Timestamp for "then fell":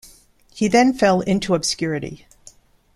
0.67-1.19